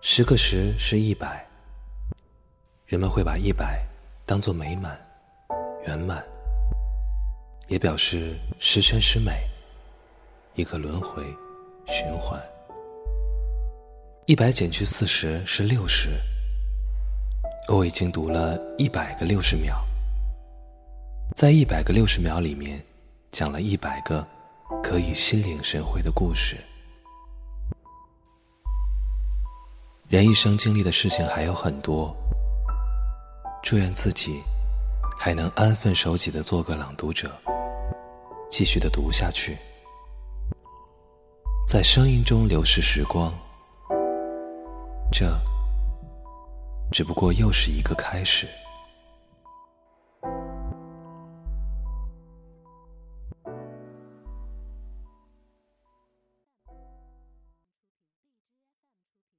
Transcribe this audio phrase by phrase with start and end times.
[0.00, 1.44] 十个十是一百，
[2.86, 3.84] 人们会把一百
[4.24, 4.96] 当作美满、
[5.86, 6.24] 圆满，
[7.66, 9.32] 也表示十全十美，
[10.54, 11.24] 一个轮回
[11.86, 12.40] 循环。
[14.26, 16.10] 一百减去四十是六十，
[17.68, 19.84] 我已经读了一百个六十秒，
[21.34, 22.80] 在一百个六十秒里面，
[23.32, 24.24] 讲了一百个
[24.80, 26.56] 可以心领神会的故事。
[30.08, 32.16] 人一生经历的事情还有很多，
[33.62, 34.40] 祝愿自己
[35.18, 37.30] 还能安分守己的做个朗读者，
[38.48, 39.58] 继续的读下去，
[41.68, 43.30] 在声音中流逝时光。
[45.12, 45.38] 这
[46.90, 48.48] 只不过又是一个开始。